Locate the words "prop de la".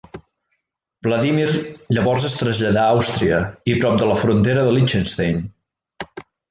3.85-4.19